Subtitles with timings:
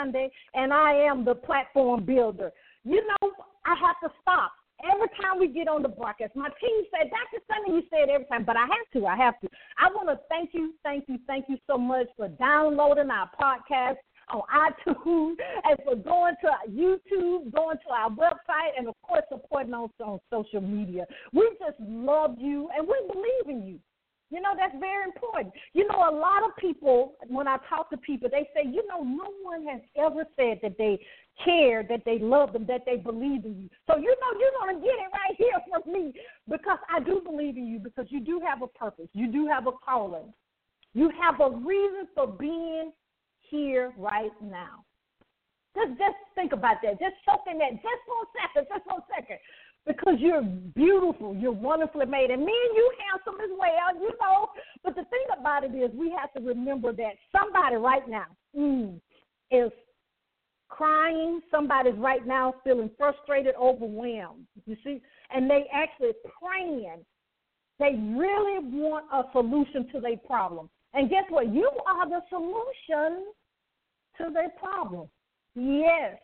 [0.00, 2.50] Sunday, and I am the platform builder.
[2.84, 3.32] You know,
[3.66, 4.52] I have to stop.
[4.82, 7.44] Every time we get on the broadcast, my team said, Dr.
[7.46, 9.06] Sunday, you say it every time, but I have to.
[9.06, 9.48] I have to.
[9.78, 13.96] I want to thank you, thank you, thank you so much for downloading our podcast
[14.32, 15.34] on iTunes
[15.64, 20.18] and for going to YouTube, going to our website, and of course supporting us on
[20.32, 21.04] social media.
[21.34, 23.78] We just love you and we believe in you.
[24.30, 25.52] You know, that's very important.
[25.72, 29.02] You know, a lot of people, when I talk to people, they say, you know,
[29.02, 31.00] no one has ever said that they
[31.44, 33.68] care, that they love them, that they believe in you.
[33.88, 36.14] So, you know, you're going to get it right here from me
[36.48, 39.08] because I do believe in you because you do have a purpose.
[39.14, 40.32] You do have a calling.
[40.94, 42.92] You have a reason for being
[43.40, 44.84] here right now.
[45.74, 46.98] Just, just think about that.
[46.98, 49.38] Just soak in that just a second, just a second.
[49.96, 54.48] Because you're beautiful, you're wonderfully made, and me and you handsome as well, you know.
[54.84, 59.00] But the thing about it is, we have to remember that somebody right now mm,
[59.50, 59.72] is
[60.68, 61.40] crying.
[61.50, 64.46] Somebody's right now feeling frustrated, overwhelmed.
[64.64, 65.02] You see,
[65.34, 67.04] and they actually praying.
[67.80, 70.70] They really want a solution to their problem.
[70.94, 71.52] And guess what?
[71.52, 73.26] You are the solution
[74.18, 75.08] to their problem.
[75.54, 76.18] Yes.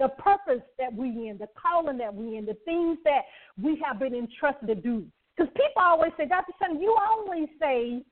[0.00, 3.22] The purpose that we in, the calling that we in, the things that
[3.62, 5.06] we have been entrusted to do.
[5.36, 6.52] Because people always say, Dr.
[6.60, 8.02] Sunday, you always say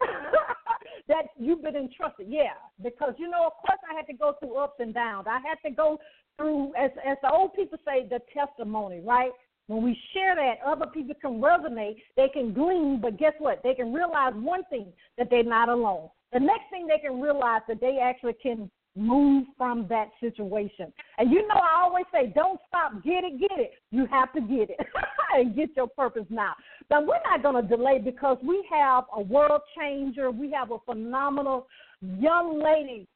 [1.08, 2.26] that you've been entrusted.
[2.28, 5.26] Yeah, because you know, of course, I had to go through ups and downs.
[5.28, 5.98] I had to go
[6.36, 9.32] through, as as the old people say, the testimony, right?
[9.66, 13.62] When we share that, other people can resonate, they can glean, but guess what?
[13.62, 16.08] They can realize one thing that they're not alone.
[16.32, 20.92] The next thing they can realize that they actually can move from that situation.
[21.18, 23.72] And you know, I always say, don't stop, get it, get it.
[23.90, 24.78] You have to get it
[25.34, 26.54] and get your purpose now.
[26.88, 30.30] But we're not going to delay because we have a world changer.
[30.30, 31.68] We have a phenomenal
[32.00, 33.06] young lady.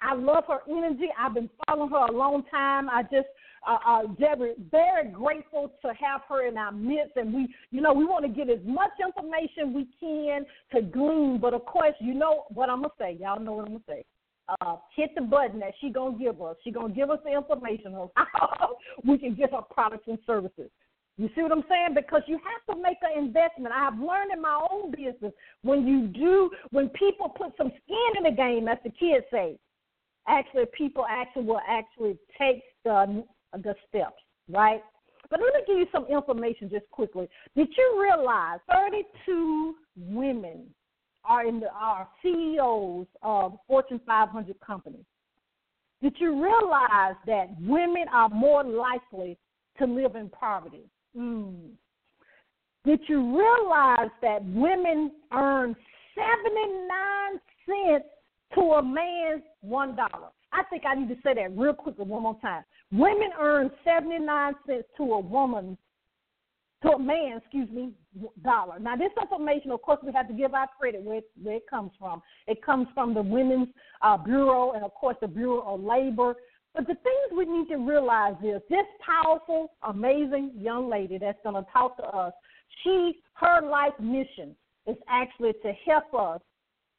[0.00, 1.08] I love her energy.
[1.18, 2.90] I've been following her a long time.
[2.90, 3.28] I just
[3.68, 7.92] uh, uh, very, very grateful to have her in our midst, and we, you know,
[7.92, 10.44] we want to get as much information we can
[10.74, 11.38] to glean.
[11.40, 13.16] But of course, you know what I'm gonna say.
[13.20, 14.04] Y'all know what I'm gonna say
[14.48, 16.56] uh, hit the button that she gonna give us.
[16.64, 20.70] She gonna give us the information on how we can get her products and services.
[21.18, 21.94] You see what I'm saying?
[21.94, 23.74] Because you have to make an investment.
[23.74, 25.32] I've learned in my own business
[25.62, 29.58] when you do, when people put some skin in the game, as the kids say,
[30.26, 34.82] actually people actually will actually take the the steps, right?
[35.30, 37.28] But let me give you some information just quickly.
[37.56, 40.51] Did you realize 32 women
[41.42, 45.04] are in the are CEOs of Fortune 500 companies.
[46.02, 49.38] Did you realize that women are more likely
[49.78, 50.84] to live in poverty?
[51.16, 51.70] Mm.
[52.84, 55.76] Did you realize that women earn
[56.16, 58.04] 79 cents
[58.54, 59.96] to a man's $1?
[60.54, 62.64] I think I need to say that real quickly one more time.
[62.90, 65.78] Women earn 79 cents to a woman's
[66.82, 67.92] to a man, excuse me,
[68.44, 68.78] dollar.
[68.78, 71.68] Now, this information, of course, we have to give our credit where it, where it
[71.68, 72.22] comes from.
[72.46, 73.68] It comes from the Women's
[74.02, 76.34] uh, Bureau and, of course, the Bureau of Labor.
[76.74, 81.62] But the things we need to realize is this powerful, amazing young lady that's going
[81.62, 82.32] to talk to us.
[82.82, 84.56] She, her life mission
[84.86, 86.40] is actually to help us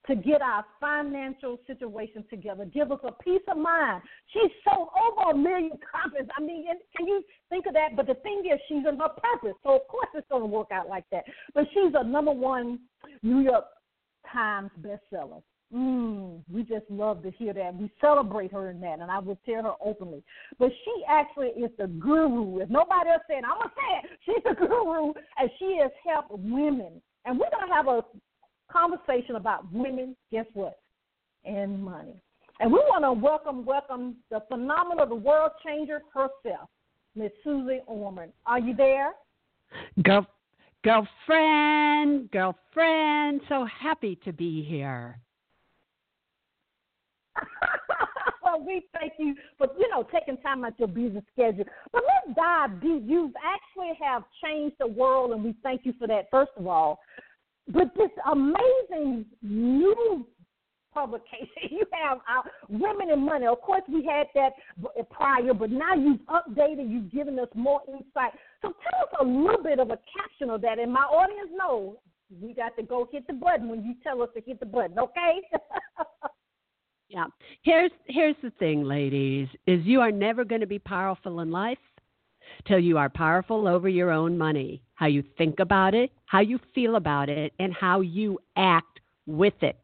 [0.08, 4.02] to get our financial situation together, give us a peace of mind.
[4.34, 6.28] She's sold over a million copies.
[6.38, 6.66] I mean,
[6.96, 7.96] can you think of that?
[7.96, 10.68] But the thing is, she's in her purpose, so of course it's going to work
[10.72, 11.24] out like that.
[11.54, 12.80] But she's a number one
[13.22, 13.66] New York
[14.32, 15.42] Times bestseller.
[15.74, 17.76] Mm, we just love to hear that.
[17.76, 20.22] We celebrate her in that, and I will tell her openly.
[20.60, 22.60] But she actually is the guru.
[22.60, 24.20] If nobody else said, I'm gonna say it.
[24.24, 27.02] She's the guru, and she has helped women.
[27.26, 28.04] And we're gonna have a
[28.74, 30.80] conversation about women, guess what?
[31.46, 32.22] And money.
[32.60, 36.70] And we want to welcome, welcome the phenomenal, the world changer herself,
[37.16, 38.32] Miss Suze Orman.
[38.46, 39.12] Are you there?
[40.04, 40.26] Girl,
[40.84, 45.20] girlfriend, girlfriend, so happy to be here.
[48.44, 51.66] well, we thank you for you know taking time out your busy schedule.
[51.92, 53.04] But let's dive deep.
[53.06, 56.30] You actually have changed the world, and we thank you for that.
[56.30, 57.00] First of all,
[57.68, 60.26] but this amazing new
[60.94, 61.48] publication.
[61.72, 63.48] You have uh, Women and Money.
[63.48, 64.54] Of course, we had that
[65.10, 68.32] prior, but now you've updated, you've given us more insight.
[68.62, 71.96] So tell us a little bit of a caption of that, and my audience knows
[72.42, 75.00] we got to go hit the button when you tell us to hit the button,
[75.00, 75.42] okay?
[77.10, 77.26] yeah.
[77.64, 81.78] Here's here's the thing, ladies, is you are never going to be powerful in life
[82.66, 86.60] till you are powerful over your own money, how you think about it, how you
[86.74, 89.80] feel about it, and how you act with it.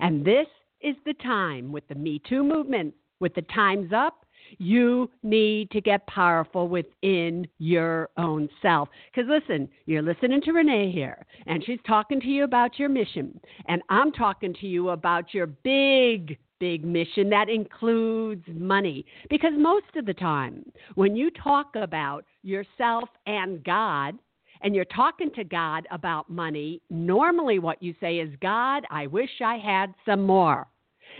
[0.00, 0.46] And this
[0.80, 4.24] is the time with the Me Too movement with the times up,
[4.58, 8.88] you need to get powerful within your own self.
[9.14, 13.38] Because listen, you're listening to Renee here, and she's talking to you about your mission.
[13.68, 19.04] And I'm talking to you about your big, big mission that includes money.
[19.28, 20.64] Because most of the time,
[20.94, 24.18] when you talk about yourself and God,
[24.62, 29.30] and you're talking to God about money, normally what you say is, God, I wish
[29.42, 30.68] I had some more.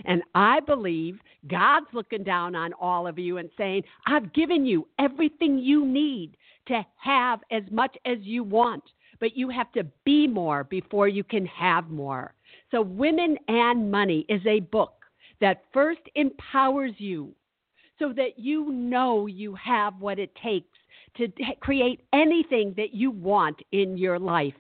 [0.05, 4.87] And I believe God's looking down on all of you and saying, I've given you
[4.99, 6.37] everything you need
[6.69, 8.85] to have as much as you want,
[9.19, 12.35] but you have to be more before you can have more.
[12.71, 15.00] So, Women and Money is a book
[15.41, 17.33] that first empowers you
[17.99, 20.79] so that you know you have what it takes
[21.17, 21.29] to
[21.61, 24.55] create anything that you want in your life.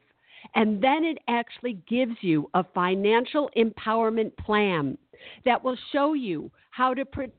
[0.54, 4.96] And then it actually gives you a financial empowerment plan
[5.44, 7.34] that will show you how to protect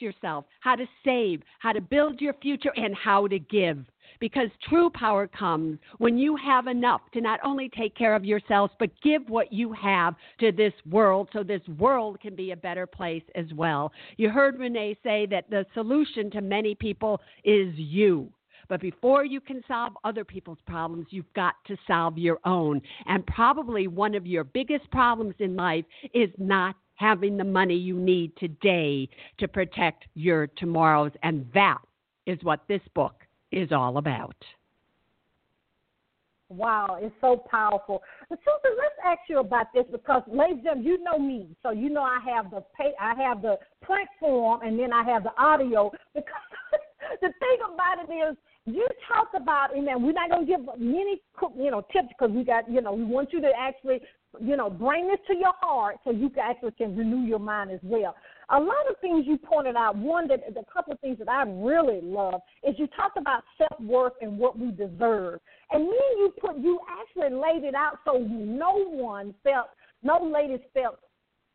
[0.00, 3.78] yourself, how to save, how to build your future, and how to give.
[4.20, 8.72] Because true power comes when you have enough to not only take care of yourselves,
[8.78, 12.86] but give what you have to this world so this world can be a better
[12.86, 13.92] place as well.
[14.16, 18.32] You heard Renee say that the solution to many people is you.
[18.68, 22.82] But before you can solve other people's problems, you've got to solve your own.
[23.06, 27.96] And probably one of your biggest problems in life is not having the money you
[27.96, 31.12] need today to protect your tomorrows.
[31.22, 31.78] And that
[32.26, 34.36] is what this book is all about.
[36.50, 38.02] Wow, it's so powerful.
[38.30, 41.70] But Susan, let's ask you about this because, ladies and gentlemen, you know me, so
[41.72, 45.24] you know I have the pay, I have the print form, and then I have
[45.24, 45.92] the audio.
[46.14, 46.32] Because
[47.20, 51.20] the thing about it is, you talked about, and we're not going to give many,
[51.56, 54.00] you know, tips because we got, you know, we want you to actually,
[54.40, 57.70] you know, bring this to your heart so you can actually can renew your mind
[57.70, 58.14] as well.
[58.50, 59.96] A lot of things you pointed out.
[59.96, 63.80] One that the couple of things that I really love is you talked about self
[63.80, 65.40] worth and what we deserve,
[65.70, 69.68] and then you put you actually laid it out so no one felt,
[70.02, 70.98] no ladies felt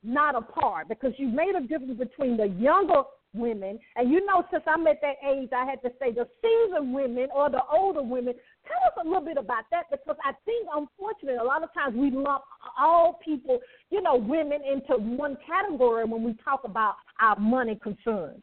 [0.04, 3.04] not a part because you made a difference between the younger
[3.34, 3.80] women.
[3.96, 7.28] And you know, since I'm at that age, I had to say the seasoned women
[7.34, 8.34] or the older women.
[8.68, 11.96] Tell us a little bit about that because I think, unfortunately, a lot of times
[11.96, 12.44] we lump
[12.80, 13.60] all people,
[13.90, 18.42] you know, women into one category when we talk about our money concerns.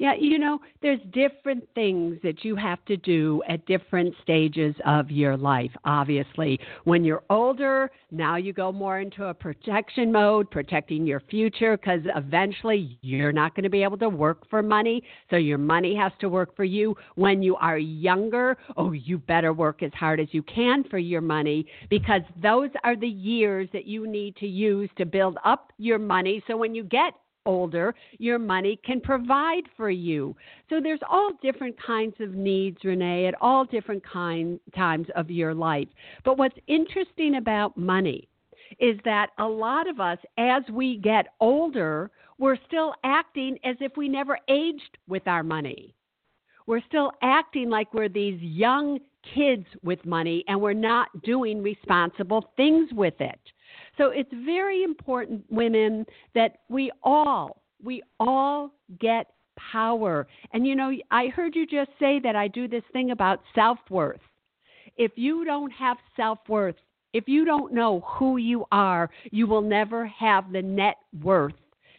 [0.00, 5.10] Yeah, you know, there's different things that you have to do at different stages of
[5.10, 5.70] your life.
[5.84, 11.76] Obviously, when you're older, now you go more into a protection mode, protecting your future,
[11.76, 15.02] because eventually you're not going to be able to work for money.
[15.28, 16.96] So your money has to work for you.
[17.16, 21.20] When you are younger, oh, you better work as hard as you can for your
[21.20, 25.98] money, because those are the years that you need to use to build up your
[25.98, 26.42] money.
[26.46, 27.12] So when you get
[27.46, 30.36] older, your money can provide for you.
[30.68, 35.54] So there's all different kinds of needs, Renee, at all different kind, times of your
[35.54, 35.88] life.
[36.24, 38.28] But what's interesting about money
[38.78, 43.96] is that a lot of us, as we get older, we're still acting as if
[43.96, 45.94] we never aged with our money.
[46.66, 49.00] We're still acting like we're these young
[49.34, 53.40] kids with money and we're not doing responsible things with it.
[54.00, 59.26] So it's very important, women, that we all, we all get
[59.72, 60.26] power.
[60.54, 63.78] And you know, I heard you just say that I do this thing about self
[63.90, 64.22] worth.
[64.96, 66.76] If you don't have self worth,
[67.12, 71.52] if you don't know who you are, you will never have the net worth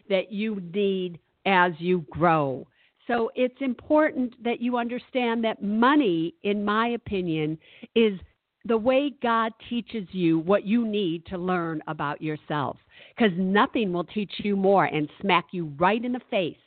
[0.10, 2.66] that you need as you grow.
[3.06, 7.60] So it's important that you understand that money, in my opinion,
[7.94, 8.20] is
[8.66, 12.78] the way God teaches you what you need to learn about yourself.
[13.16, 16.58] Because nothing will teach you more and smack you right in the face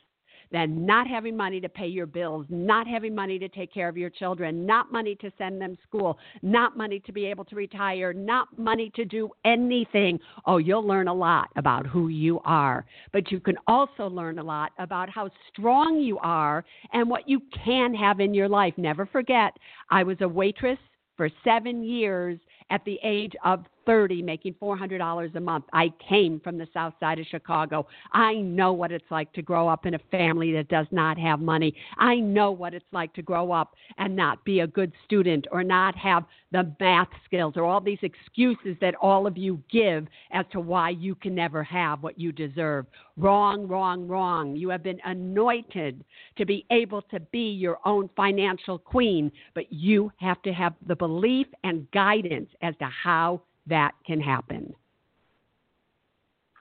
[0.51, 3.97] than not having money to pay your bills, not having money to take care of
[3.97, 8.13] your children, not money to send them school, not money to be able to retire,
[8.13, 10.19] not money to do anything.
[10.45, 12.85] Oh, you'll learn a lot about who you are.
[13.11, 17.41] But you can also learn a lot about how strong you are and what you
[17.63, 18.73] can have in your life.
[18.77, 19.51] Never forget,
[19.89, 20.79] I was a waitress
[21.17, 25.65] for seven years at the age of 30 making $400 a month.
[25.73, 27.87] I came from the south side of Chicago.
[28.13, 31.39] I know what it's like to grow up in a family that does not have
[31.39, 31.75] money.
[31.97, 35.63] I know what it's like to grow up and not be a good student or
[35.63, 40.45] not have the math skills or all these excuses that all of you give as
[40.51, 42.85] to why you can never have what you deserve.
[43.17, 44.55] Wrong, wrong, wrong.
[44.55, 46.03] You have been anointed
[46.37, 50.95] to be able to be your own financial queen, but you have to have the
[50.95, 54.73] belief and guidance as to how that can happen.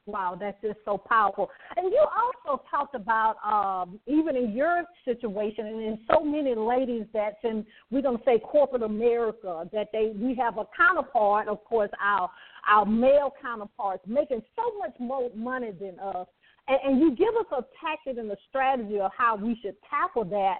[0.06, 1.48] Wow, that's just so powerful.
[1.76, 7.06] And you also talked about um, even in your situation, and in so many ladies
[7.14, 11.90] that's in we're gonna say corporate America, that they we have a counterpart, of course,
[12.02, 12.30] our
[12.68, 16.26] our male counterparts making so much more money than us.
[16.68, 20.24] And, and you give us a tactic and a strategy of how we should tackle
[20.26, 20.58] that.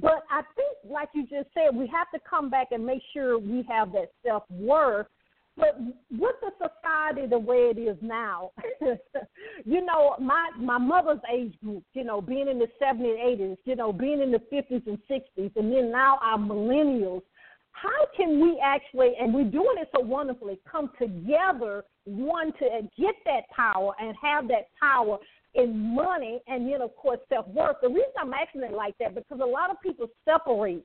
[0.00, 3.38] But I think, like you just said, we have to come back and make sure
[3.38, 5.06] we have that self worth.
[5.56, 5.78] But
[6.10, 8.50] with the society the way it is now,
[9.64, 13.76] you know, my my mother's age group, you know, being in the 70s, 80s, you
[13.76, 17.22] know, being in the 50s and 60s, and then now our millennials,
[17.70, 23.14] how can we actually, and we're doing it so wonderfully, come together, one, to get
[23.24, 25.18] that power and have that power
[25.54, 27.76] in money and then of course self worth.
[27.80, 30.84] The reason I'm asking it like that because a lot of people separate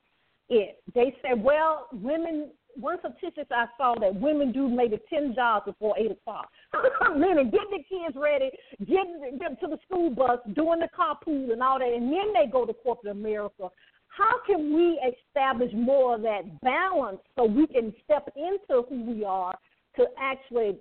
[0.50, 0.82] it.
[0.94, 2.52] They say, well, women.
[2.76, 6.50] One statistics I saw that women do maybe ten jobs before eight o'clock.
[7.16, 11.62] Meaning getting the kids ready, getting them to the school bus, doing the carpool and
[11.62, 13.70] all that, and then they go to corporate America.
[14.08, 19.24] How can we establish more of that balance so we can step into who we
[19.24, 19.58] are
[19.96, 20.78] to actually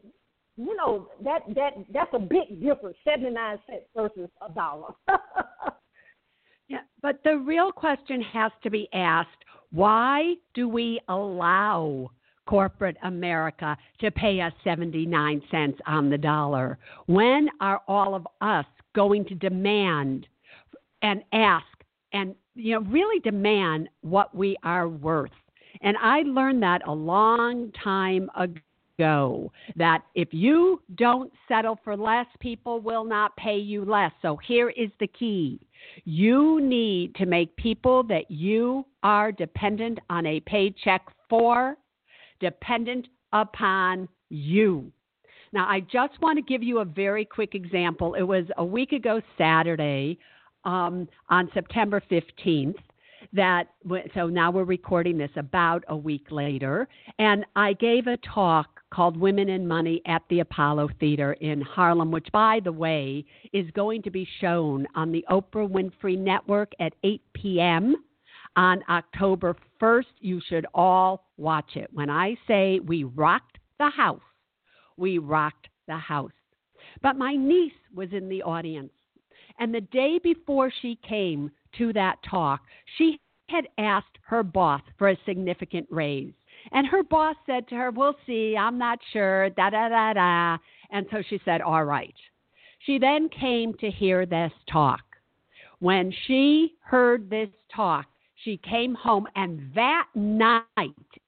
[0.59, 4.93] you know that that that's a big difference seventy nine cents versus a dollar
[6.69, 12.11] yeah but the real question has to be asked why do we allow
[12.47, 16.79] corporate America to pay us 79 cents on the dollar?
[17.07, 20.27] When are all of us going to demand
[21.03, 21.67] and ask
[22.13, 25.31] and you know really demand what we are worth?
[25.83, 28.61] And I learned that a long time ago
[28.99, 29.51] go.
[29.77, 34.13] That if you don't settle for less, people will not pay you less.
[34.23, 35.61] So here is the key
[36.05, 41.77] you need to make people that you are dependent on a paycheck for
[42.41, 44.91] dependent upon you.
[45.53, 48.15] Now, I just want to give you a very quick example.
[48.15, 50.19] It was a week ago Saturday
[50.65, 52.75] um, on September 15th
[53.33, 53.69] that
[54.15, 56.89] so now we're recording this about a week later
[57.19, 62.11] and i gave a talk called Women and Money at the Apollo Theater in Harlem,
[62.11, 66.95] which, by the way, is going to be shown on the Oprah Winfrey Network at
[67.05, 67.97] 8 p.m.
[68.57, 70.05] on October 1st.
[70.21, 71.91] You should all watch it.
[71.93, 74.21] When I say we rocked the house,
[74.97, 76.33] we rocked the house.
[77.03, 78.93] But my niece was in the audience.
[79.59, 82.63] And the day before she came to that talk,
[82.97, 86.33] she had asked her boss for a significant raise.
[86.73, 90.59] And her boss said to her, We'll see, I'm not sure, da da da da.
[90.91, 92.15] And so she said, All right.
[92.87, 95.03] She then came to hear this talk.
[95.81, 98.07] When she heard this talk,
[98.45, 100.63] she came home, and that night,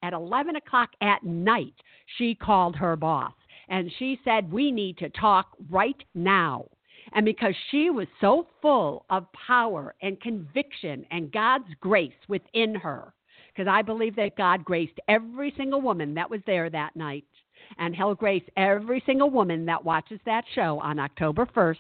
[0.03, 1.75] at 11 o'clock at night,
[2.17, 3.33] she called her boss.
[3.69, 6.67] And she said, We need to talk right now.
[7.13, 13.13] And because she was so full of power and conviction and God's grace within her,
[13.53, 17.25] because I believe that God graced every single woman that was there that night,
[17.79, 21.77] and He'll grace every single woman that watches that show on October 1st.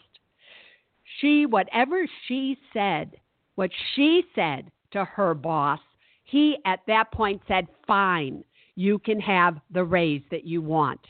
[1.20, 3.16] She, whatever she said,
[3.56, 5.80] what she said to her boss,
[6.24, 8.44] he at that point said, Fine,
[8.76, 11.00] you can have the raise that you want.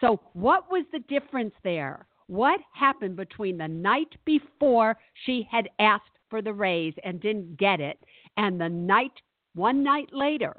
[0.00, 2.06] So, what was the difference there?
[2.28, 7.80] What happened between the night before she had asked for the raise and didn't get
[7.80, 7.98] it
[8.36, 9.12] and the night
[9.54, 10.56] one night later,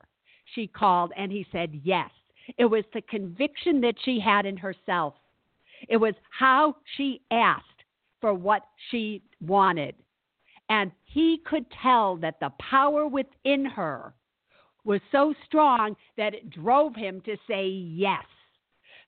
[0.53, 2.09] she called and he said yes.
[2.57, 5.15] It was the conviction that she had in herself.
[5.87, 7.63] It was how she asked
[8.21, 9.95] for what she wanted.
[10.69, 14.13] And he could tell that the power within her
[14.85, 18.25] was so strong that it drove him to say yes.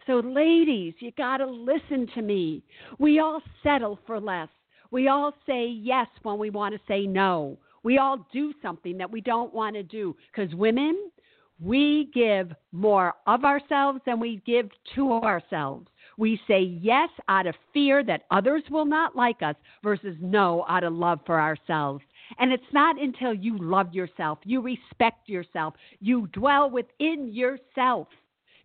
[0.08, 2.64] So, ladies, you got to listen to me.
[3.00, 4.50] We all settle for less.
[4.92, 7.58] We all say yes when we want to say no.
[7.86, 11.12] We all do something that we don't want to do because women,
[11.60, 15.86] we give more of ourselves than we give to ourselves.
[16.18, 20.84] We say yes out of fear that others will not like us versus no out
[20.84, 22.04] of love for ourselves.
[22.40, 28.08] And it's not until you love yourself, you respect yourself, you dwell within yourself.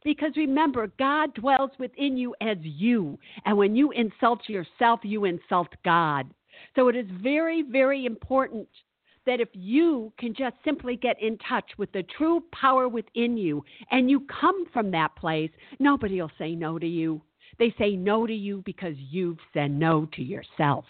[0.03, 3.19] Because remember, God dwells within you as you.
[3.45, 6.33] And when you insult yourself, you insult God.
[6.75, 8.67] So it is very, very important
[9.27, 13.65] that if you can just simply get in touch with the true power within you
[13.91, 17.21] and you come from that place, nobody will say no to you.
[17.59, 20.85] They say no to you because you've said no to yourself.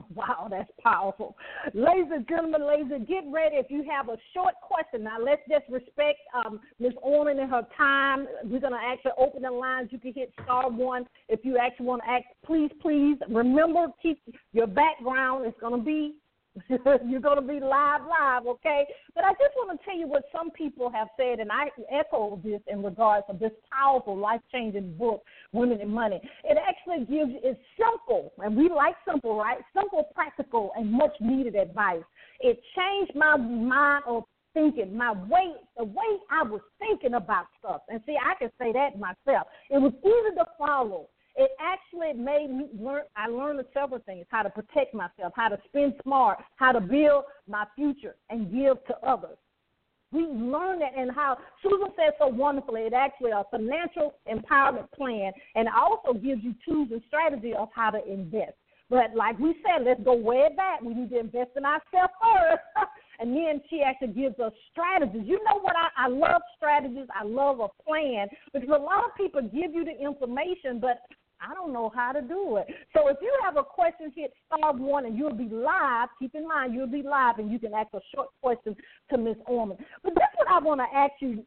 [0.14, 1.36] Wow, that's powerful.
[1.74, 3.56] Ladies and gentlemen, ladies, get ready.
[3.56, 6.92] If you have a short question, now let's just respect um, Ms.
[7.02, 8.26] Orman and her time.
[8.44, 9.88] We're going to actually open the lines.
[9.90, 12.24] You can hit star one if you actually want to ask.
[12.44, 14.20] Please, please remember, keep
[14.52, 15.46] your background.
[15.46, 16.14] It's going to be
[16.68, 18.84] You're going to be live, live, okay?
[19.14, 22.40] But I just want to tell you what some people have said, and I echo
[22.44, 26.20] this in regards to this powerful, life changing book, Women and Money.
[26.44, 29.58] It actually gives, it's simple, and we like simple, right?
[29.74, 32.04] Simple, practical, and much needed advice.
[32.40, 37.80] It changed my mind of thinking, my way, the way I was thinking about stuff.
[37.88, 39.46] And see, I can say that myself.
[39.70, 43.02] It was easy to follow it actually made me learn.
[43.16, 47.24] I learned several things: how to protect myself, how to spend smart, how to build
[47.48, 49.38] my future, and give to others.
[50.12, 52.82] We learned that, and how Susan said so wonderfully.
[52.82, 57.90] It actually a financial empowerment plan, and also gives you tools and strategy of how
[57.90, 58.52] to invest.
[58.90, 60.82] But like we said, let's go way back.
[60.82, 62.62] We need to invest in ourselves first.
[63.20, 65.22] and then she actually gives us strategies.
[65.24, 65.74] You know what?
[65.74, 67.06] I, I love strategies.
[67.18, 71.00] I love a plan because a lot of people give you the information, but
[71.42, 72.66] I don't know how to do it.
[72.94, 76.08] So if you have a question, hit star one and you'll be live.
[76.18, 78.76] Keep in mind, you'll be live and you can ask a short question
[79.10, 79.76] to Miss Orman.
[80.02, 81.44] But that's what I want to ask you.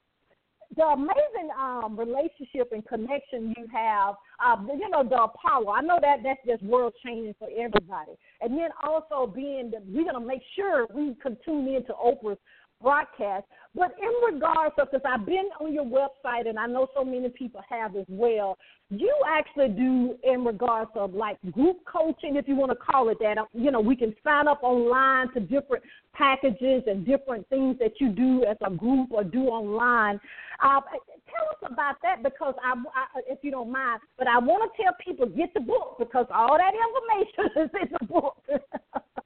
[0.75, 5.69] The amazing um, relationship and connection you have, uh, you know, the Apollo.
[5.71, 8.11] I know that that's just world changing for everybody.
[8.41, 12.39] And then also being that we're going to make sure we can tune into Oprah's
[12.85, 13.45] broadcast.
[13.73, 17.27] But in regards of, because I've been on your website and I know so many
[17.29, 18.57] people have as well,
[18.89, 23.17] you actually do in regards of like group coaching, if you want to call it
[23.19, 23.37] that.
[23.53, 28.09] You know, we can sign up online to different packages and different things that you
[28.09, 30.21] do as a group or do online.
[30.63, 30.79] Uh,
[31.25, 34.83] tell us about that because I, I, if you don't mind, but I want to
[34.83, 38.37] tell people get the book because all that information is in the book.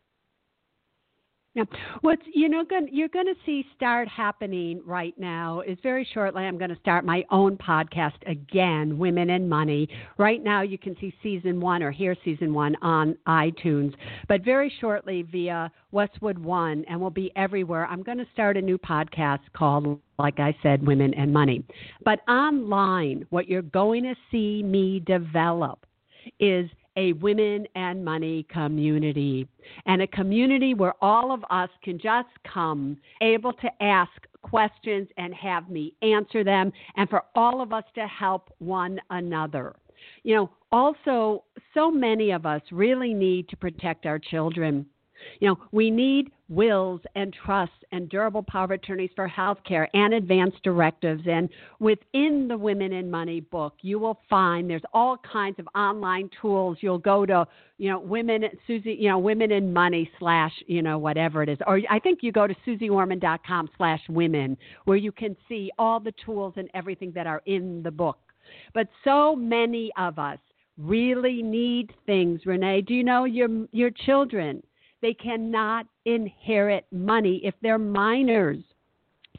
[1.60, 1.80] Yeah.
[2.02, 6.44] What's you know you're going to see start happening right now is very shortly.
[6.44, 9.90] I'm going to start my own podcast again, Women and Money.
[10.18, 13.94] Right now, you can see season one or hear season one on iTunes,
[14.28, 17.86] but very shortly via Westwood One, and will be everywhere.
[17.88, 21.64] I'm going to start a new podcast called, like I said, Women and Money.
[22.06, 25.86] But online, what you're going to see me develop
[26.40, 29.48] is a women and money community
[29.86, 35.34] and a community where all of us can just come able to ask questions and
[35.34, 39.76] have me answer them and for all of us to help one another.
[40.24, 44.86] You know, also, so many of us really need to protect our children.
[45.40, 49.88] You know, we need wills and trusts and durable power of attorneys for health care
[49.94, 51.24] and advance directives.
[51.28, 56.30] And within the Women and Money book, you will find there's all kinds of online
[56.42, 56.78] tools.
[56.82, 57.46] You'll go to,
[57.78, 61.60] you know, women Susie, you know, women in money slash, you know, whatever it is.
[61.68, 66.14] Or I think you go to suzeorman.com slash women where you can see all the
[66.26, 68.18] tools and everything that are in the book.
[68.74, 70.40] But so many of us
[70.80, 72.82] really need things, Renee.
[72.82, 74.64] Do you know your your children?
[75.02, 78.64] They cannot inherit money if they're minors.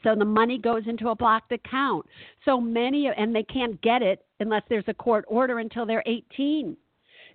[0.03, 2.05] So the money goes into a blocked account.
[2.45, 6.75] So many, and they can't get it unless there's a court order until they're 18.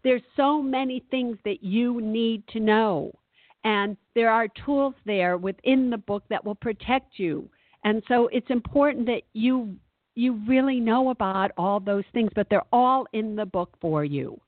[0.02, 3.12] There's so many things that you need to know.
[3.64, 7.48] And there are tools there within the book that will protect you.
[7.84, 9.76] And so it's important that you
[10.16, 14.40] you really know about all those things, but they're all in the book for you.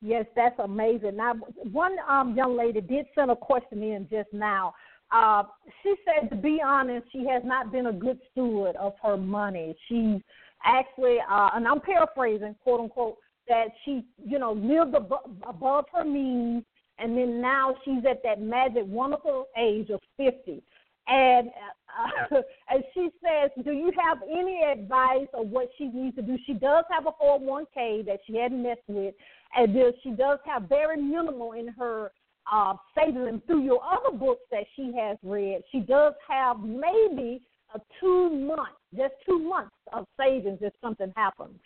[0.00, 1.16] Yes, that's amazing.
[1.16, 1.34] Now,
[1.72, 4.74] one um, young lady did send a question in just now.
[5.10, 5.42] Uh,
[5.82, 9.74] she said, to be honest, she has not been a good steward of her money.
[9.88, 10.20] She's
[10.64, 13.16] actually, uh, and I'm paraphrasing, quote unquote,
[13.48, 16.64] that she, you know, lived above, above her means,
[16.98, 20.62] and then now she's at that magic, wonderful age of 50.
[21.08, 21.48] And
[21.88, 26.36] uh, and she says, "Do you have any advice of what she needs to do?"
[26.46, 29.14] She does have a 401k that she hadn't messed with,
[29.56, 32.12] and then she does have very minimal in her
[32.50, 33.28] uh, savings.
[33.28, 37.42] And through your other books that she has read, she does have maybe
[37.74, 41.58] a two months, just two months of savings if something happens.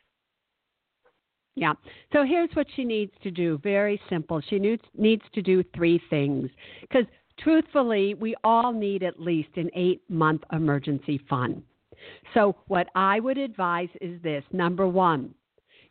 [1.55, 1.75] Yeah.
[2.13, 3.59] So here's what she needs to do.
[3.63, 4.41] Very simple.
[4.49, 6.49] She needs needs to do three things
[6.81, 7.05] because
[7.39, 11.63] truthfully, we all need at least an eight month emergency fund.
[12.35, 15.35] So, what I would advise is this number one,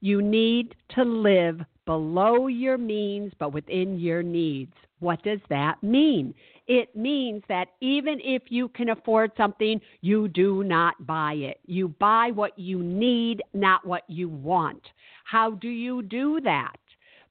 [0.01, 4.73] you need to live below your means but within your needs.
[4.99, 6.33] What does that mean?
[6.67, 11.59] It means that even if you can afford something, you do not buy it.
[11.65, 14.81] You buy what you need, not what you want.
[15.25, 16.77] How do you do that?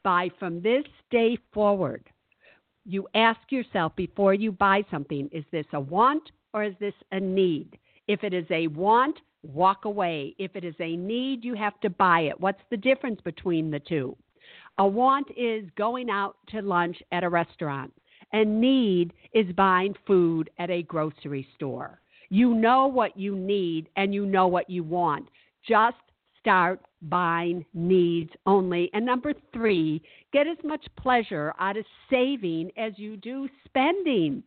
[0.03, 2.05] by from this day forward,
[2.85, 7.20] you ask yourself before you buy something is this a want or is this a
[7.20, 7.79] need?
[8.09, 10.35] If it is a want, walk away.
[10.38, 12.40] If it is a need, you have to buy it.
[12.40, 14.16] What's the difference between the two?
[14.81, 17.93] A want is going out to lunch at a restaurant.
[18.33, 22.01] A need is buying food at a grocery store.
[22.31, 25.29] You know what you need and you know what you want.
[25.69, 25.99] Just
[26.38, 28.88] start buying needs only.
[28.95, 30.01] And number three,
[30.33, 34.43] get as much pleasure out of saving as you do spending.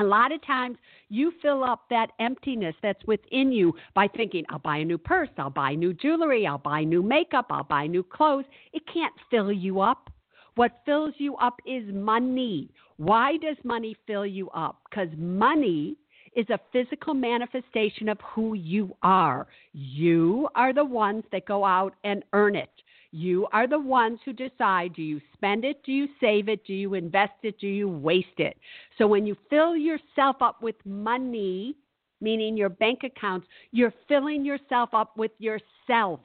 [0.00, 0.76] A lot of times
[1.08, 5.28] you fill up that emptiness that's within you by thinking, I'll buy a new purse,
[5.38, 8.44] I'll buy new jewelry, I'll buy new makeup, I'll buy new clothes.
[8.72, 10.10] It can't fill you up.
[10.54, 12.70] What fills you up is money.
[12.96, 14.80] Why does money fill you up?
[14.88, 15.96] Because money
[16.36, 19.48] is a physical manifestation of who you are.
[19.72, 22.70] You are the ones that go out and earn it.
[23.10, 26.74] You are the ones who decide do you spend it, do you save it, do
[26.74, 28.58] you invest it, do you waste it.
[28.98, 31.74] So when you fill yourself up with money,
[32.20, 36.20] meaning your bank accounts, you're filling yourself up with yourself.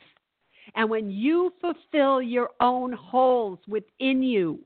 [0.75, 4.59] And when you fulfill your own holes within you,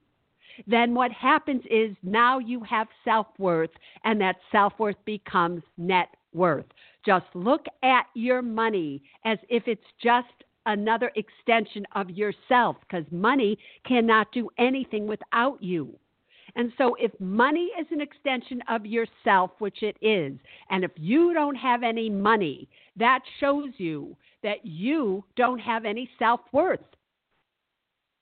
[0.65, 3.69] then what happens is now you have self worth,
[4.03, 6.65] and that self worth becomes net worth.
[7.05, 10.27] Just look at your money as if it's just
[10.67, 15.97] another extension of yourself because money cannot do anything without you.
[16.55, 20.37] And so, if money is an extension of yourself, which it is,
[20.69, 26.09] and if you don't have any money, that shows you that you don't have any
[26.17, 26.79] self worth.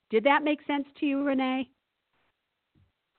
[0.10, 1.70] Did that make sense to you, Renee?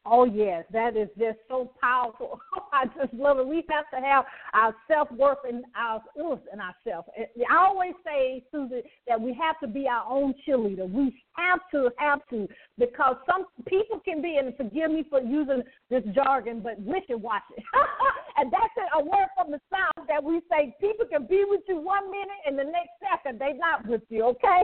[0.08, 2.40] Oh yes, that is just so powerful.
[2.56, 3.46] Oh, I just love it.
[3.46, 7.08] We have to have our self worth and our oof and ourselves.
[7.16, 10.90] I always say, Susan, that we have to be our own cheerleader.
[10.90, 15.62] We have to, have to, because some people can be, and forgive me for using
[15.90, 17.62] this jargon, but wishy washy.
[18.36, 21.76] and that's a word from the South that we say people can be with you
[21.80, 24.24] one minute and the next second they're not with you.
[24.24, 24.62] Okay.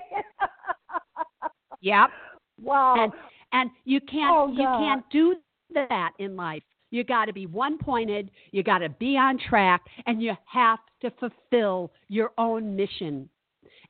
[1.81, 2.11] yep.
[2.63, 3.05] Wow.
[3.05, 3.13] And
[3.53, 5.37] and you can't oh, you can't do
[5.75, 6.63] that in life.
[6.91, 10.79] You got to be one pointed, you got to be on track, and you have
[11.01, 13.29] to fulfill your own mission.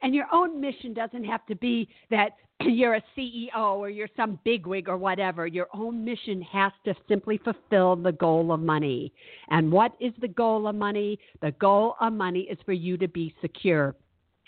[0.03, 4.39] And your own mission doesn't have to be that you're a CEO or you're some
[4.45, 5.47] bigwig or whatever.
[5.47, 9.13] Your own mission has to simply fulfill the goal of money.
[9.51, 11.19] And what is the goal of money?
[11.41, 13.97] The goal of money is for you to be secure.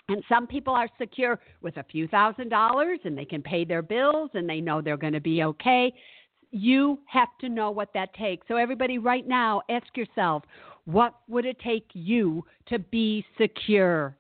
[0.08, 3.82] And some people are secure with a few thousand dollars and they can pay their
[3.82, 5.92] bills and they know they're going to be okay.
[6.50, 8.46] You have to know what that takes.
[8.46, 10.44] So, everybody, right now, ask yourself
[10.84, 14.16] what would it take you to be secure?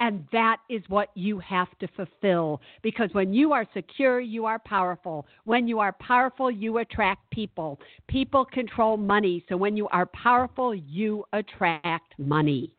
[0.00, 2.62] And that is what you have to fulfill.
[2.82, 5.26] Because when you are secure, you are powerful.
[5.44, 7.80] When you are powerful, you attract people.
[8.08, 9.44] People control money.
[9.48, 12.72] So when you are powerful, you attract money.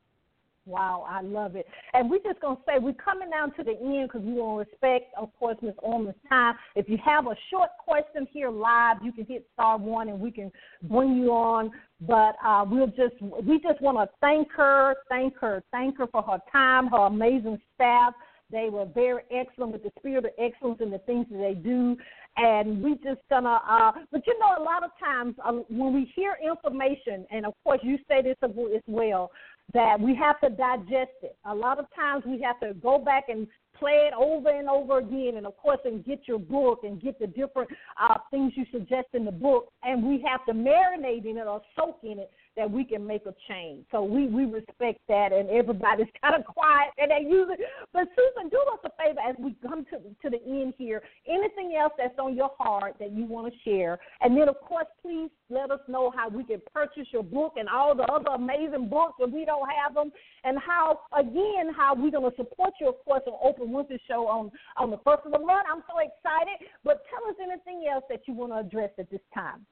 [0.67, 1.67] Wow, I love it.
[1.93, 4.67] And we're just going to say we're coming down to the end because we want
[4.67, 5.75] to respect, of course, Ms.
[5.77, 6.55] Orman's time.
[6.75, 10.31] If you have a short question here live, you can hit star one and we
[10.31, 10.51] can
[10.83, 11.69] bring you on.
[12.01, 16.23] But uh, we'll just we just want to thank her, thank her, thank her for
[16.23, 18.13] her time, her amazing staff.
[18.51, 21.95] They were very excellent with the spirit of excellence in the things that they do.
[22.37, 26.11] And we just gonna, uh, but you know, a lot of times uh, when we
[26.15, 28.51] hear information, and of course you say this as
[28.87, 29.31] well,
[29.73, 31.37] that we have to digest it.
[31.45, 33.47] A lot of times we have to go back and
[33.79, 37.19] play it over and over again, and of course, and get your book and get
[37.19, 41.37] the different uh, things you suggest in the book, and we have to marinate in
[41.37, 43.85] it or soak in it that we can make a change.
[43.91, 47.59] So we, we respect that, and everybody's kind of quiet and they use it.
[47.93, 51.01] But Susan, do us a favor as we come to to the end here.
[51.27, 54.87] Anything else that's on your heart that you want to share, and then of course,
[55.01, 58.89] please let us know how we can purchase your book and all the other amazing
[58.89, 60.11] books if we don't have them,
[60.43, 63.33] and how again how we're going to support you, of course, on
[63.65, 65.67] Oprah Winfrey Show on on the first of the month.
[65.71, 66.67] I'm so excited.
[66.83, 69.65] But tell us anything else that you want to address at this time.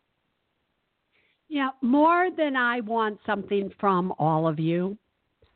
[1.49, 4.97] Yeah, more than I want something from all of you,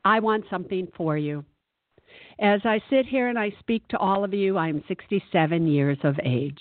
[0.06, 1.43] I want something for you.
[2.39, 6.15] As I sit here and I speak to all of you, I'm 67 years of
[6.23, 6.60] age.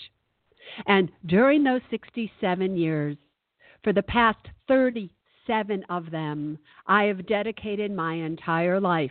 [0.86, 3.16] And during those 67 years,
[3.84, 9.10] for the past 37 of them, I have dedicated my entire life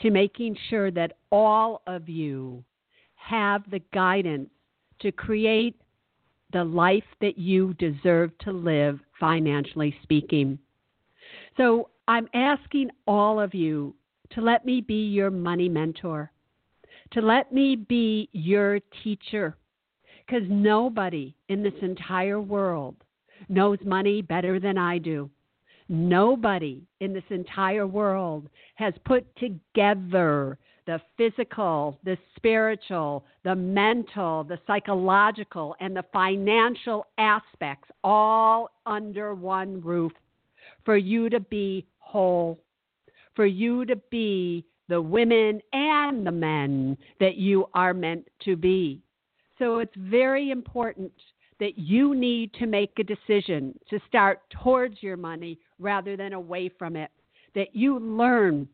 [0.00, 2.64] to making sure that all of you
[3.14, 4.50] have the guidance
[5.00, 5.76] to create
[6.52, 10.58] the life that you deserve to live, financially speaking.
[11.56, 13.94] So I'm asking all of you
[14.30, 16.30] to let me be your money mentor,
[17.12, 19.56] to let me be your teacher.
[20.28, 22.96] because nobody in this entire world
[23.48, 25.30] knows money better than I do.
[25.88, 34.58] Nobody in this entire world has put together the physical, the spiritual, the mental, the
[34.66, 40.12] psychological, and the financial aspects all under one roof
[40.84, 42.58] for you to be whole,
[43.34, 49.02] for you to be the women and the men that you are meant to be.
[49.58, 51.12] So it's very important
[51.60, 56.70] that you need to make a decision to start towards your money rather than away
[56.78, 57.10] from it.
[57.54, 58.68] That you learn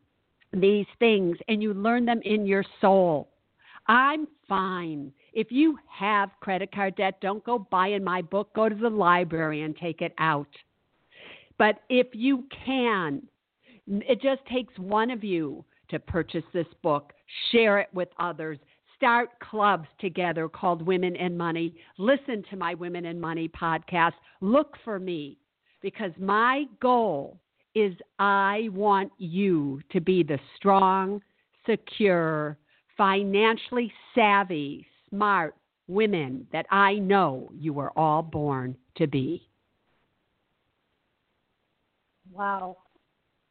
[0.53, 3.31] these things and you learn them in your soul.
[3.87, 5.13] I'm fine.
[5.33, 8.55] If you have credit card debt, don't go buying my book.
[8.55, 10.49] Go to the library and take it out.
[11.59, 13.23] But if you can,
[13.87, 17.13] it just takes one of you to purchase this book,
[17.51, 18.59] share it with others,
[18.97, 21.75] start clubs together called Women and Money.
[21.99, 24.13] Listen to my Women and Money podcast.
[24.41, 25.39] Look for me
[25.85, 27.39] because my goal
[27.75, 31.21] is I want you to be the strong,
[31.67, 32.57] secure,
[32.97, 35.55] financially savvy, smart
[35.87, 39.47] women that I know you were all born to be.
[42.33, 42.79] Wow.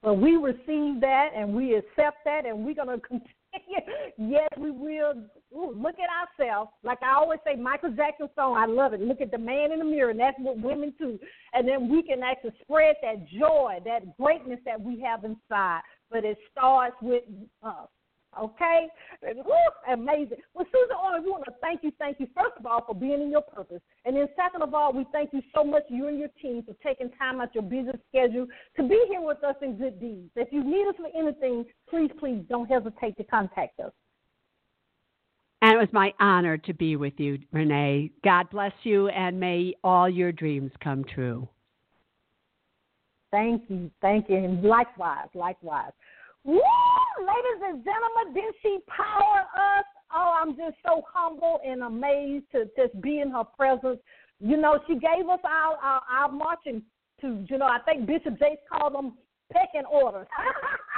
[0.01, 3.29] Well, we receive that and we accept that, and we're going to continue.
[4.17, 5.13] yes, we will.
[5.55, 6.71] Ooh, look at ourselves.
[6.83, 9.01] Like I always say, Michael Jackson song, I love it.
[9.01, 11.19] Look at the man in the mirror, and that's what women do.
[11.53, 15.81] And then we can actually spread that joy, that greatness that we have inside.
[16.09, 17.23] But it starts with
[17.63, 17.89] us.
[18.41, 18.87] Okay?
[19.21, 20.37] Woo, amazing.
[20.53, 23.21] Well, Susan Orman, we want to thank you, thank you, first of all, for being
[23.21, 23.81] in your purpose.
[24.05, 26.75] And then, second of all, we thank you so much, you and your team, for
[26.85, 30.31] taking time out your busy schedule to be here with us in good deeds.
[30.35, 33.91] If you need us for anything, please, please don't hesitate to contact us.
[35.61, 38.11] And it was my honor to be with you, Renee.
[38.23, 41.47] God bless you, and may all your dreams come true.
[43.31, 45.93] Thank you, thank you, and likewise, likewise.
[46.45, 46.59] Woo!
[47.19, 49.85] Ladies and gentlemen, did she power us?
[50.13, 53.99] Oh, I'm just so humble and amazed to just be in her presence.
[54.39, 56.81] You know, she gave us our, our, our marching
[57.21, 59.13] to, you know, I think Bishop Jakes called them
[59.51, 60.27] pecking orders.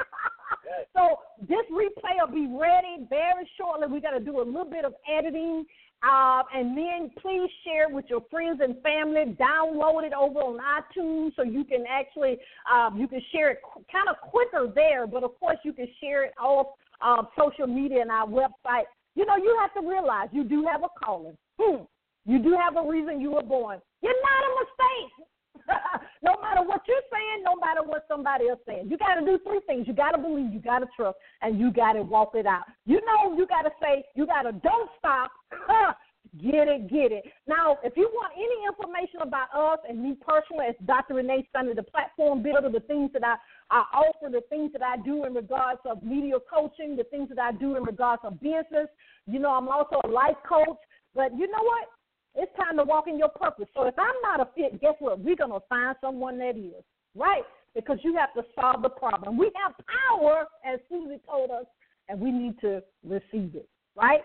[0.96, 3.88] so this replay will be ready very shortly.
[3.88, 5.66] We got to do a little bit of editing
[6.04, 9.36] uh, and then please share with your friends and family.
[9.40, 12.38] Download it over on iTunes so you can actually
[12.72, 15.08] um, you can share it qu- kind of quicker there.
[15.08, 16.68] But of course, you can share it off
[17.02, 18.86] uh, social media and our website.
[19.16, 21.38] You know, you have to realize you do have a calling.
[21.60, 21.84] Hmm.
[22.26, 23.80] You do have a reason you were born.
[24.02, 25.28] You're not a mistake.
[26.24, 28.88] no matter what you're saying, no matter what somebody else saying.
[28.90, 29.88] You got to do three things.
[29.88, 32.64] You got to believe, you got to trust, and you got to walk it out.
[32.86, 35.32] You know, you got to say, you got to don't stop.
[36.42, 37.24] Get it, get it.
[37.48, 41.14] Now, if you want any information about us and me personally, as Dr.
[41.14, 43.36] Renee Sunday, the platform builder, the things that I,
[43.72, 47.40] I offer, the things that I do in regards of media coaching, the things that
[47.40, 48.90] I do in regards of business.
[49.28, 50.78] You know, I'm also a life coach.
[51.14, 51.88] But you know what?
[52.36, 53.68] It's time to walk in your purpose.
[53.74, 55.20] So if I'm not a fit, guess what?
[55.20, 56.84] We're going to find someone that is,
[57.16, 57.44] right?
[57.74, 59.38] Because you have to solve the problem.
[59.38, 59.74] We have
[60.10, 61.66] power, as Susie told us,
[62.10, 64.22] and we need to receive it, right?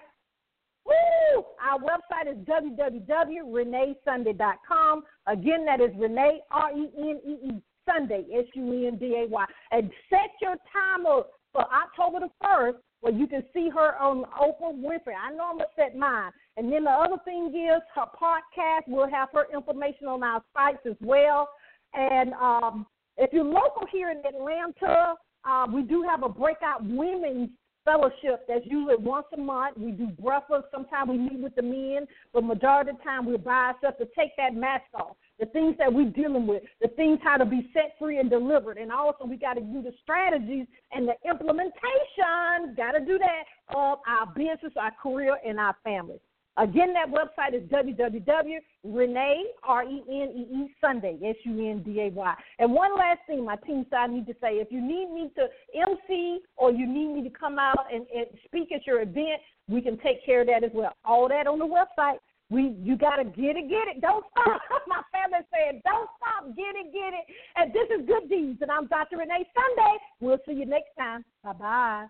[0.85, 1.44] Woo!
[1.62, 5.05] Our website is www.reneesunday.com.
[5.27, 9.29] Again, that is Renee, R E N E E, Sunday, S U N D A
[9.29, 9.46] Y.
[9.73, 14.75] And set your timer for October the 1st where you can see her on Oprah
[14.75, 15.14] Winfrey.
[15.18, 16.31] I know I'm going to set mine.
[16.61, 18.83] And then the other thing is her podcast.
[18.87, 21.49] We'll have her information on our sites as well.
[21.94, 25.14] And um, if you're local here in Atlanta,
[25.49, 27.49] uh, we do have a breakout women's
[27.87, 29.79] fellowship that's usually once a month.
[29.79, 30.66] We do breakfast.
[30.70, 34.07] Sometimes we meet with the men, but majority of the time we're by ourselves to
[34.14, 35.16] take that mask off.
[35.38, 38.77] The things that we're dealing with, the things how to be set free and delivered,
[38.77, 42.75] and also we got to do the strategies and the implementation.
[42.77, 43.44] Got to do that
[43.75, 46.20] of our business, our career, and our family.
[46.56, 52.34] Again, that website is www.renee, R-E-N-E-E, Sunday, S-U-N-D-A-Y.
[52.58, 55.30] And one last thing my team said I need to say, if you need me
[55.36, 55.48] to
[55.80, 59.80] MC or you need me to come out and, and speak at your event, we
[59.80, 60.92] can take care of that as well.
[61.04, 62.18] All that on the website.
[62.50, 64.00] We, you gotta get it, get it.
[64.00, 64.60] Don't stop.
[64.88, 67.24] My family said, don't stop, get it, get it.
[67.54, 69.18] And this is Good Deeds, and I'm Dr.
[69.18, 69.96] Renee Sunday.
[70.20, 71.24] We'll see you next time.
[71.44, 72.06] Bye bye.